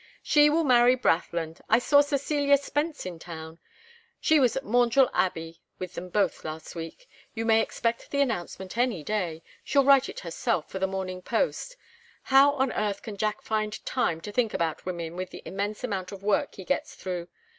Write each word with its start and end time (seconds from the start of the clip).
"She 0.23 0.49
will 0.49 0.63
marry 0.63 0.95
Brathland. 0.95 1.61
I 1.69 1.77
saw 1.77 2.01
Cecilia 2.01 2.57
Spence 2.57 3.05
in 3.05 3.19
town. 3.19 3.59
She 4.19 4.39
was 4.39 4.57
at 4.57 4.65
Maundrell 4.65 5.11
Abbey 5.13 5.61
with 5.77 5.93
them 5.93 6.09
both 6.09 6.43
last 6.43 6.73
week. 6.73 7.07
You 7.35 7.45
may 7.45 7.61
expect 7.61 8.09
the 8.09 8.19
announcement 8.19 8.79
any 8.79 9.03
day 9.03 9.43
she'll 9.63 9.85
write 9.85 10.09
it 10.09 10.21
herself 10.21 10.67
for 10.67 10.79
the 10.79 10.87
Morning 10.87 11.21
Post. 11.21 11.77
How 12.23 12.53
on 12.53 12.71
earth 12.73 13.03
can 13.03 13.15
Jack 13.15 13.43
find 13.43 13.85
time 13.85 14.21
to 14.21 14.31
think 14.31 14.55
about 14.55 14.87
women 14.87 15.15
with 15.15 15.29
the 15.29 15.43
immense 15.45 15.83
amount 15.83 16.11
of 16.11 16.23
work 16.23 16.55
he 16.55 16.63
gets 16.65 16.95
through? 16.95 17.27